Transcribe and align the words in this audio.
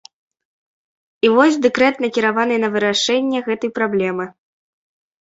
І 1.25 1.31
вось, 1.35 1.59
дэкрэт 1.67 1.95
накіраваны 2.07 2.59
на 2.65 2.73
вырашэнне 2.79 3.39
гэтай 3.53 3.77
праблемы. 3.81 4.25